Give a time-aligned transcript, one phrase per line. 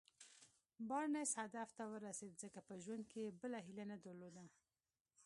[0.89, 4.43] بارنس هدف ته ورسېد ځکه په ژوند کې يې بله هيله نه درلوده.